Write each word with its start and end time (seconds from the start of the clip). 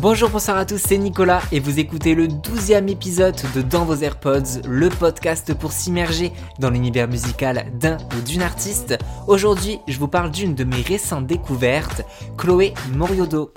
Bonjour, 0.00 0.30
bonsoir 0.30 0.56
à 0.56 0.64
tous, 0.64 0.78
c'est 0.78 0.96
Nicolas 0.96 1.42
et 1.50 1.58
vous 1.58 1.80
écoutez 1.80 2.14
le 2.14 2.28
12e 2.28 2.88
épisode 2.88 3.34
de 3.56 3.62
Dans 3.62 3.84
vos 3.84 3.96
AirPods, 3.96 4.62
le 4.68 4.90
podcast 4.90 5.54
pour 5.54 5.72
s'immerger 5.72 6.30
dans 6.60 6.70
l'univers 6.70 7.08
musical 7.08 7.66
d'un 7.80 7.96
ou 8.16 8.20
d'une 8.24 8.42
artiste. 8.42 8.96
Aujourd'hui, 9.26 9.80
je 9.88 9.98
vous 9.98 10.06
parle 10.06 10.30
d'une 10.30 10.54
de 10.54 10.62
mes 10.62 10.82
récentes 10.82 11.26
découvertes, 11.26 12.02
Chloé 12.36 12.74
Moriodo. 12.94 13.50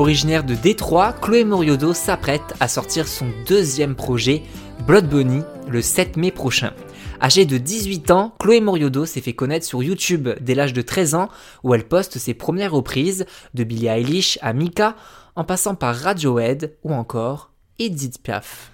Originaire 0.00 0.44
de 0.44 0.54
Détroit, 0.54 1.12
Chloé 1.12 1.44
Moriodo 1.44 1.92
s'apprête 1.92 2.54
à 2.58 2.68
sortir 2.68 3.06
son 3.06 3.26
deuxième 3.46 3.94
projet, 3.94 4.40
Blood 4.86 5.06
Bunny, 5.06 5.42
le 5.68 5.82
7 5.82 6.16
mai 6.16 6.30
prochain. 6.30 6.72
Âgée 7.20 7.44
de 7.44 7.58
18 7.58 8.10
ans, 8.10 8.32
Chloé 8.40 8.62
Moriodo 8.62 9.04
s'est 9.04 9.20
fait 9.20 9.34
connaître 9.34 9.66
sur 9.66 9.82
YouTube 9.82 10.30
dès 10.40 10.54
l'âge 10.54 10.72
de 10.72 10.80
13 10.80 11.16
ans, 11.16 11.28
où 11.64 11.74
elle 11.74 11.86
poste 11.86 12.16
ses 12.16 12.32
premières 12.32 12.72
reprises, 12.72 13.26
de 13.52 13.62
Billie 13.62 13.88
Eilish 13.88 14.38
à 14.40 14.54
Mika, 14.54 14.96
en 15.36 15.44
passant 15.44 15.74
par 15.74 15.94
Radiohead 15.94 16.78
ou 16.82 16.94
encore 16.94 17.50
Edith 17.78 18.22
Piaf. 18.22 18.72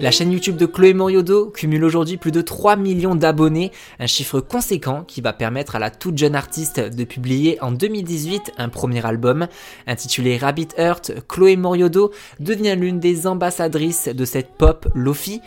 La 0.00 0.10
chaîne 0.10 0.32
YouTube 0.32 0.56
de 0.56 0.66
Chloé 0.66 0.94
Moriodo 0.94 1.50
cumule 1.50 1.84
aujourd'hui 1.84 2.16
plus 2.16 2.32
de 2.32 2.40
3 2.40 2.74
millions 2.76 3.14
d'abonnés, 3.14 3.70
un 4.00 4.06
chiffre 4.06 4.40
conséquent 4.40 5.04
qui 5.06 5.20
va 5.20 5.32
permettre 5.32 5.76
à 5.76 5.78
la 5.78 5.90
toute 5.90 6.18
jeune 6.18 6.34
artiste 6.34 6.80
de 6.80 7.04
publier 7.04 7.62
en 7.62 7.70
2018 7.70 8.52
un 8.58 8.68
premier 8.68 9.06
album 9.06 9.46
intitulé 9.86 10.38
Rabbit 10.38 10.68
Earth. 10.76 11.12
Chloé 11.28 11.56
Moriodo 11.56 12.10
devient 12.40 12.74
l'une 12.76 12.98
des 12.98 13.28
ambassadrices 13.28 14.08
de 14.08 14.24
cette 14.24 14.56
pop 14.56 14.88
lofi. 14.94 15.40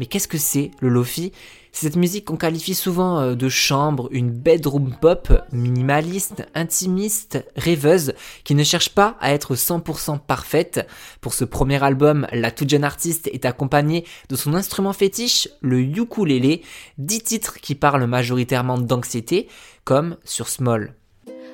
Mais 0.00 0.06
qu'est-ce 0.06 0.28
que 0.28 0.38
c'est 0.38 0.70
le 0.80 0.88
lofi? 0.88 1.30
C'est 1.72 1.86
cette 1.86 1.96
musique 1.96 2.24
qu'on 2.26 2.36
qualifie 2.36 2.74
souvent 2.74 3.20
euh, 3.20 3.34
de 3.34 3.48
chambre, 3.48 4.08
une 4.12 4.30
bedroom 4.30 4.94
pop 5.00 5.32
minimaliste, 5.52 6.46
intimiste, 6.54 7.44
rêveuse, 7.56 8.14
qui 8.44 8.54
ne 8.54 8.64
cherche 8.64 8.90
pas 8.90 9.16
à 9.20 9.32
être 9.32 9.54
100% 9.54 10.18
parfaite. 10.18 10.86
Pour 11.20 11.34
ce 11.34 11.44
premier 11.44 11.82
album, 11.82 12.26
la 12.32 12.50
toute 12.50 12.70
jeune 12.70 12.84
artiste 12.84 13.28
est 13.28 13.44
accompagnée 13.44 14.04
de 14.28 14.36
son 14.36 14.54
instrument 14.54 14.92
fétiche, 14.92 15.48
le 15.60 15.80
ukulélé, 15.80 16.62
dix 16.98 17.22
titres 17.22 17.58
qui 17.60 17.74
parlent 17.74 18.06
majoritairement 18.06 18.78
d'anxiété, 18.78 19.48
comme 19.84 20.16
sur 20.24 20.48
Small. 20.48 20.94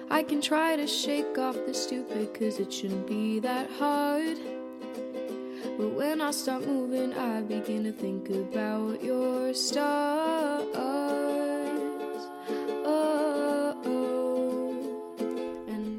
I 0.08 0.22
can 0.22 0.40
try 0.40 0.76
to 0.76 0.86
shake 0.86 1.36
off 1.36 1.56
the 1.66 1.74
stupid 1.74 2.32
cause 2.32 2.60
it 2.60 2.72
shouldn't 2.72 3.08
be 3.08 3.40
that 3.40 3.66
hard. 3.80 4.55
But 5.78 5.94
when 5.94 6.22
I 6.22 6.30
start 6.30 6.66
moving, 6.66 7.12
I 7.12 7.42
begin 7.42 7.84
to 7.84 7.92
think 7.92 8.30
about 8.30 9.04
your 9.04 9.52
stars. 9.52 10.64
Oh, 12.86 13.74
oh. 13.84 14.06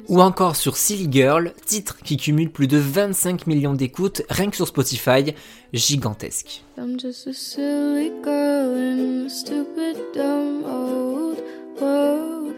Ou 0.10 0.20
encore 0.20 0.56
sur 0.56 0.78
Silly 0.78 1.08
Girl, 1.12 1.54
titre 1.66 1.98
qui 2.04 2.18
cumule 2.18 2.50
plus 2.50 2.68
de 2.68 2.78
25 2.78 3.46
millions 3.46 3.74
d'écoutes 3.74 4.24
rien 4.30 4.50
que 4.50 4.56
sur 4.56 4.66
Spotify, 4.66 5.36
gigantesque. 5.74 6.64
I'm 6.76 6.98
just 7.00 7.28
a 7.28 7.34
silly 7.34 8.12
girl 8.24 8.76
in 8.76 9.28
a 9.28 9.30
stupid 9.30 9.98
dumb 10.16 10.64
old 10.66 11.38
world. 11.80 12.56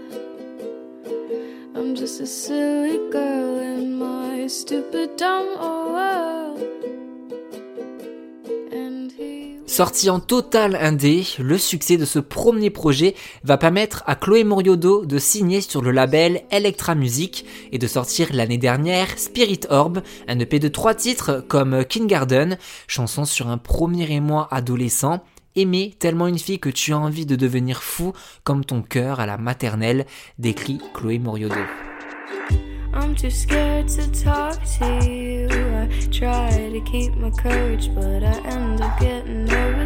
I'm 1.76 1.98
just 1.98 2.22
a 2.22 2.26
silly 2.26 2.98
girl 3.12 3.60
in 3.60 3.98
my 3.98 4.48
stupid 4.48 5.18
dumb 5.18 5.50
old 5.60 5.92
world. 5.92 6.09
Sorti 9.80 10.10
en 10.10 10.20
total 10.20 10.76
indé, 10.76 11.24
le 11.40 11.58
succès 11.58 11.96
de 11.96 12.04
ce 12.04 12.20
premier 12.20 12.70
projet 12.70 13.16
va 13.46 13.58
permettre 13.58 14.04
à 14.08 14.16
Chloé 14.16 14.44
Moriodo 14.44 15.06
de 15.06 15.18
signer 15.18 15.62
sur 15.62 15.82
le 15.82 15.92
label 15.92 16.42
Electra 16.52 16.96
Music 16.96 17.46
et 17.72 17.78
de 17.78 17.88
sortir 17.88 18.28
l'année 18.34 18.58
dernière 18.58 19.18
Spirit 19.18 19.62
Orb, 19.70 20.02
un 20.28 20.38
EP 20.38 20.60
de 20.60 20.68
trois 20.68 20.96
titres 20.96 21.46
comme 21.48 21.86
Kindergarten, 21.86 22.58
chanson 22.88 23.24
sur 23.24 23.48
un 23.48 23.58
premier 23.58 24.12
émoi 24.12 24.50
adolescent, 24.52 25.24
Aimer 25.56 25.96
tellement 25.98 26.28
une 26.28 26.40
fille 26.40 26.60
que 26.60 26.68
tu 26.68 26.92
as 26.92 27.00
envie 27.00 27.26
de 27.26 27.38
devenir 27.38 27.82
fou 27.82 28.12
comme 28.44 28.66
ton 28.66 28.82
cœur 28.82 29.22
à 29.22 29.26
la 29.26 29.38
maternelle, 29.38 30.06
décrit 30.40 30.80
Chloé 30.94 31.20
Moriodo. 31.20 31.56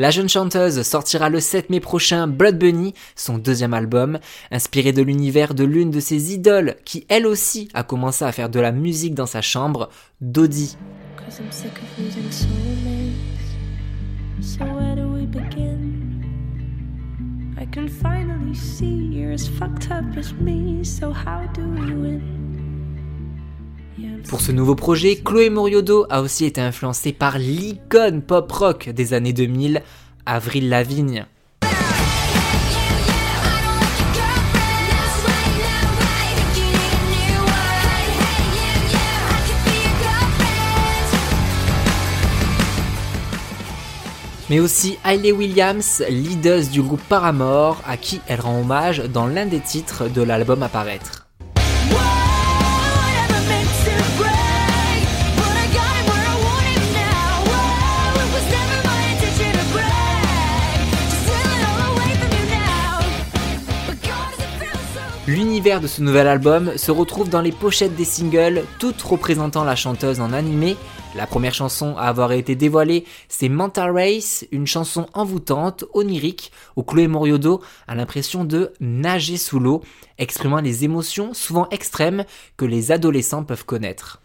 La 0.00 0.08
jeune 0.08 0.30
chanteuse 0.30 0.80
sortira 0.80 1.28
le 1.28 1.40
7 1.40 1.68
mai 1.68 1.78
prochain 1.78 2.26
Blood 2.26 2.56
Bunny, 2.58 2.94
son 3.16 3.36
deuxième 3.36 3.74
album, 3.74 4.18
inspiré 4.50 4.94
de 4.94 5.02
l'univers 5.02 5.52
de 5.52 5.62
l'une 5.62 5.90
de 5.90 6.00
ses 6.00 6.32
idoles 6.32 6.76
qui 6.86 7.04
elle 7.10 7.26
aussi 7.26 7.68
a 7.74 7.82
commencé 7.82 8.24
à 8.24 8.32
faire 8.32 8.48
de 8.48 8.60
la 8.60 8.72
musique 8.72 9.14
dans 9.14 9.26
sa 9.26 9.42
chambre, 9.42 9.90
Dodie. 10.22 10.78
Pour 24.28 24.40
ce 24.40 24.52
nouveau 24.52 24.74
projet, 24.74 25.16
Chloé 25.16 25.50
Moriodo 25.50 26.06
a 26.10 26.22
aussi 26.22 26.44
été 26.44 26.60
influencée 26.60 27.12
par 27.12 27.38
l'icône 27.38 28.22
pop-rock 28.22 28.88
des 28.90 29.14
années 29.14 29.32
2000, 29.32 29.82
Avril 30.26 30.68
Lavigne. 30.68 31.26
mais 44.50 44.58
aussi 44.58 44.98
Hayley 45.04 45.30
Williams, 45.30 46.02
leader 46.08 46.60
du 46.66 46.82
groupe 46.82 47.00
Paramore, 47.08 47.80
à 47.86 47.96
qui 47.96 48.20
elle 48.26 48.40
rend 48.40 48.60
hommage 48.60 48.98
dans 48.98 49.28
l'un 49.28 49.46
des 49.46 49.60
titres 49.60 50.08
de 50.08 50.22
l'album 50.22 50.64
à 50.64 50.68
paraître. 50.68 51.19
L'univers 65.60 65.82
de 65.82 65.88
ce 65.88 66.00
nouvel 66.00 66.26
album 66.26 66.78
se 66.78 66.90
retrouve 66.90 67.28
dans 67.28 67.42
les 67.42 67.52
pochettes 67.52 67.94
des 67.94 68.06
singles, 68.06 68.64
toutes 68.78 69.02
représentant 69.02 69.62
la 69.62 69.76
chanteuse 69.76 70.18
en 70.18 70.32
animé. 70.32 70.74
La 71.14 71.26
première 71.26 71.52
chanson 71.52 71.98
à 71.98 72.04
avoir 72.04 72.32
été 72.32 72.54
dévoilée, 72.54 73.04
c'est 73.28 73.50
Mental 73.50 73.90
Race, 73.90 74.46
une 74.52 74.66
chanson 74.66 75.04
envoûtante, 75.12 75.84
onirique, 75.92 76.50
où 76.76 76.82
Chloé 76.82 77.08
Moriodo 77.08 77.60
a 77.86 77.94
l'impression 77.94 78.44
de 78.44 78.72
nager 78.80 79.36
sous 79.36 79.60
l'eau, 79.60 79.82
exprimant 80.16 80.62
les 80.62 80.84
émotions 80.84 81.34
souvent 81.34 81.68
extrêmes 81.70 82.24
que 82.56 82.64
les 82.64 82.90
adolescents 82.90 83.44
peuvent 83.44 83.66
connaître. 83.66 84.22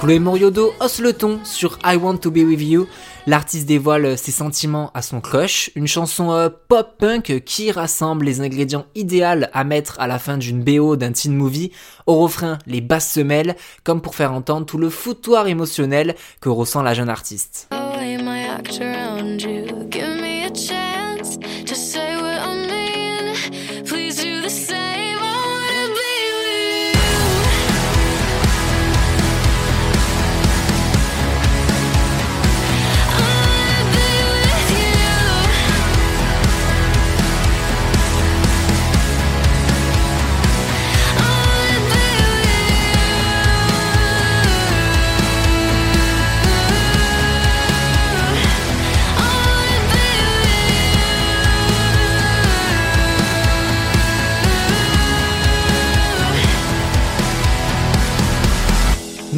Chloé 0.00 0.18
Moriodo 0.18 0.72
hausse 0.80 1.00
le 1.00 1.12
ton 1.12 1.40
sur 1.44 1.78
I 1.84 1.96
Want 1.96 2.16
to 2.16 2.30
Be 2.30 2.38
With 2.38 2.62
You. 2.62 2.86
L'artiste 3.26 3.66
dévoile 3.66 4.16
ses 4.16 4.30
sentiments 4.30 4.90
à 4.94 5.02
son 5.02 5.20
crush, 5.20 5.70
une 5.74 5.86
chanson 5.86 6.32
euh, 6.32 6.48
pop-punk 6.68 7.40
qui 7.44 7.70
rassemble 7.70 8.24
les 8.24 8.40
ingrédients 8.40 8.86
idéaux 8.94 9.44
à 9.52 9.64
mettre 9.64 10.00
à 10.00 10.06
la 10.06 10.18
fin 10.18 10.38
d'une 10.38 10.64
BO 10.64 10.96
d'un 10.96 11.12
teen 11.12 11.36
movie. 11.36 11.70
Au 12.06 12.14
refrain, 12.14 12.56
les 12.66 12.80
basses 12.80 13.12
semelles, 13.12 13.56
comme 13.84 14.00
pour 14.00 14.14
faire 14.14 14.32
entendre 14.32 14.64
tout 14.64 14.78
le 14.78 14.88
foutoir 14.88 15.48
émotionnel 15.48 16.14
que 16.40 16.48
ressent 16.48 16.82
la 16.82 16.94
jeune 16.94 17.10
artiste. 17.10 17.68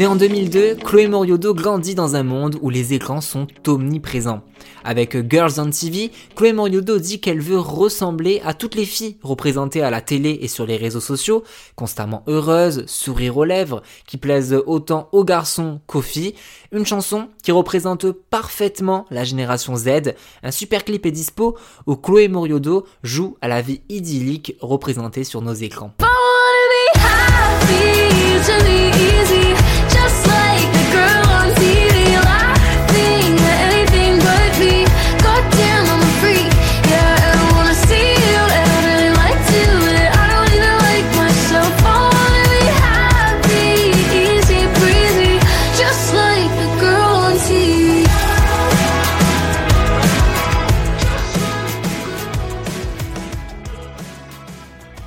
Née 0.03 0.09
en 0.09 0.17
2002, 0.17 0.75
Chloé 0.85 1.07
Moriodo 1.07 1.55
grandit 1.55 1.95
dans 1.95 2.17
un 2.17 2.25
monde 2.25 2.59
où 2.61 2.71
les 2.71 2.93
écrans 2.93 3.21
sont 3.21 3.47
omniprésents. 3.69 4.43
Avec 4.83 5.17
Girls 5.31 5.53
on 5.59 5.71
TV, 5.71 6.11
Chloé 6.35 6.53
Moriodo 6.53 6.99
dit 6.99 7.21
qu'elle 7.21 7.41
veut 7.41 7.61
ressembler 7.61 8.43
à 8.45 8.53
toutes 8.53 8.75
les 8.75 8.85
filles 8.85 9.17
représentées 9.23 9.81
à 9.81 9.91
la 9.91 10.01
télé 10.01 10.41
et 10.43 10.49
sur 10.49 10.67
les 10.67 10.77
réseaux 10.77 10.99
sociaux, 10.99 11.45
constamment 11.77 12.25
heureuses, 12.27 12.85
sourire 12.87 13.37
aux 13.37 13.45
lèvres, 13.45 13.81
qui 14.05 14.17
plaisent 14.17 14.61
autant 14.67 15.09
aux 15.13 15.23
garçons 15.23 15.81
qu'aux 15.87 16.03
filles. 16.03 16.35
Une 16.73 16.85
chanson 16.85 17.29
qui 17.45 17.53
représente 17.53 18.11
parfaitement 18.11 19.07
la 19.13 19.23
génération 19.23 19.77
Z. 19.77 20.15
Un 20.43 20.51
super 20.51 20.85
clip 20.85 21.07
est 21.07 21.13
dispo 21.13 21.57
où 21.87 21.95
Chloé 21.95 22.27
Moriodo 22.27 22.87
joue 23.05 23.37
à 23.41 23.47
la 23.47 23.63
vie 23.63 23.83
idyllique 23.89 24.57
représentée 24.61 25.23
sur 25.23 25.43
nos 25.43 25.55
écrans. 25.55 25.95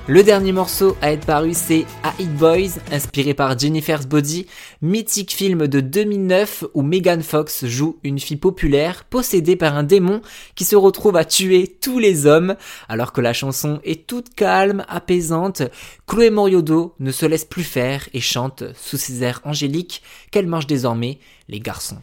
Le 0.08 0.22
dernier 0.22 0.52
morceau 0.52 0.96
à 1.02 1.12
être 1.12 1.26
paru, 1.26 1.54
c'est 1.56 1.84
A 2.04 2.14
Hit 2.20 2.32
Boys, 2.36 2.78
inspiré 2.92 3.34
par 3.34 3.58
Jennifer's 3.58 4.06
Body, 4.06 4.46
mythique 4.84 5.34
film 5.34 5.66
de 5.66 5.80
2009 5.80 6.66
où 6.76 6.84
Megan 6.84 7.24
Fox 7.24 7.66
joue 7.66 7.98
une 8.04 8.20
fille 8.20 8.38
populaire 8.38 9.06
possédée 9.06 9.56
par 9.56 9.76
un 9.76 9.82
démon 9.82 10.22
qui 10.54 10.64
se 10.64 10.76
retrouve 10.76 11.16
à 11.16 11.26
tuer 11.26 11.68
tous 11.82 11.98
les 11.98 12.28
hommes. 12.28 12.56
Alors 12.88 13.14
que 13.14 13.22
la 13.22 13.34
chanson 13.34 13.80
est 13.84 14.06
toute 14.06 14.36
calme, 14.36 14.86
apaisante, 14.90 15.64
Chloé 16.06 16.30
Moriodo 16.30 16.94
ne 17.00 17.12
se 17.12 17.26
laisse 17.26 17.46
plus 17.46 17.64
faire 17.64 18.08
et 18.14 18.22
chante 18.22 18.64
sous 18.76 18.98
ses 18.98 19.24
airs 19.24 19.42
angéliques 19.44 20.04
qu'elle 20.30 20.46
mange 20.46 20.68
désormais 20.68 21.18
les 21.50 21.60
garçons. 21.60 21.98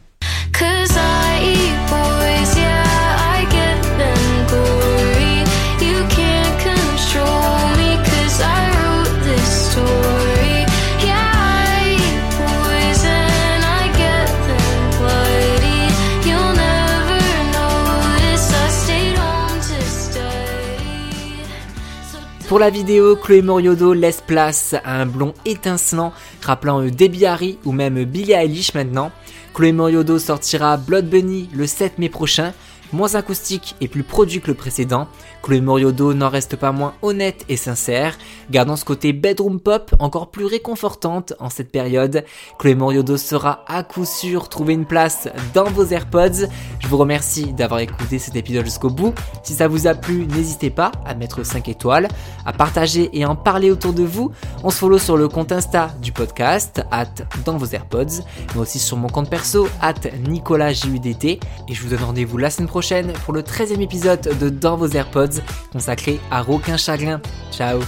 Pour 22.53 22.59
la 22.59 22.69
vidéo, 22.69 23.15
Chloé 23.15 23.41
Moriodo 23.41 23.93
laisse 23.93 24.21
place 24.21 24.75
à 24.85 25.01
un 25.01 25.07
blond 25.07 25.33
étincelant, 25.43 26.13
rappelant 26.43 26.83
Debbie 26.83 27.25
Harry 27.25 27.57
ou 27.65 27.71
même 27.71 28.03
Billie 28.03 28.33
Eilish 28.33 28.75
maintenant. 28.75 29.11
Chloé 29.55 29.71
Moriodo 29.71 30.19
sortira 30.19 30.77
Blood 30.77 31.09
Bunny 31.09 31.49
le 31.51 31.65
7 31.65 31.97
mai 31.97 32.09
prochain, 32.09 32.53
moins 32.91 33.15
acoustique 33.15 33.75
et 33.81 33.87
plus 33.87 34.03
produit 34.03 34.39
que 34.39 34.49
le 34.49 34.53
précédent. 34.53 35.07
Chloé 35.43 35.59
Moriodo 35.59 36.13
n'en 36.13 36.29
reste 36.29 36.55
pas 36.55 36.71
moins 36.71 36.93
honnête 37.01 37.43
et 37.49 37.57
sincère, 37.57 38.17
gardant 38.49 38.77
ce 38.77 38.85
côté 38.85 39.11
bedroom 39.11 39.59
pop 39.59 39.93
encore 39.99 40.31
plus 40.31 40.45
réconfortante 40.45 41.33
en 41.37 41.49
cette 41.49 41.69
période. 41.69 42.23
Chloé 42.57 42.75
Moriodo 42.75 43.17
sera 43.17 43.65
à 43.67 43.83
coup 43.83 44.05
sûr 44.05 44.47
trouver 44.47 44.73
une 44.73 44.85
place 44.85 45.27
dans 45.53 45.65
vos 45.65 45.85
AirPods. 45.85 46.47
Je 46.79 46.87
vous 46.87 46.95
remercie 46.95 47.51
d'avoir 47.51 47.81
écouté 47.81 48.19
cet 48.19 48.37
épisode 48.37 48.63
jusqu'au 48.63 48.89
bout. 48.89 49.13
Si 49.43 49.53
ça 49.53 49.67
vous 49.67 49.85
a 49.85 49.95
plu, 49.95 50.25
n'hésitez 50.27 50.69
pas 50.69 50.93
à 51.05 51.13
mettre 51.13 51.43
5 51.43 51.67
étoiles, 51.67 52.07
à 52.45 52.53
partager 52.53 53.09
et 53.11 53.25
en 53.25 53.35
parler 53.35 53.69
autour 53.69 53.91
de 53.91 54.03
vous. 54.03 54.31
On 54.63 54.69
se 54.69 54.77
follow 54.77 54.97
sur 54.97 55.17
le 55.17 55.27
compte 55.27 55.51
Insta 55.51 55.89
du 56.01 56.13
podcast, 56.13 56.85
at 56.89 57.09
dans 57.43 57.57
vos 57.57 57.65
AirPods, 57.65 58.23
mais 58.55 58.61
aussi 58.61 58.79
sur 58.79 58.95
mon 58.95 59.09
compte 59.09 59.29
perso, 59.29 59.67
at 59.81 59.95
NicolasJUDT. 60.25 61.25
Et 61.25 61.73
je 61.73 61.83
vous 61.83 61.89
donne 61.89 62.03
rendez-vous 62.05 62.37
la 62.37 62.49
semaine 62.49 62.69
prochaine 62.69 63.11
pour 63.25 63.33
le 63.33 63.41
13e 63.41 63.81
épisode 63.81 64.37
de 64.39 64.47
Dans 64.47 64.77
vos 64.77 64.87
AirPods 64.87 65.32
consacré 65.71 66.19
à 66.31 66.43
Aucun 66.47 66.77
Chagrin. 66.77 67.21
Ciao 67.51 67.79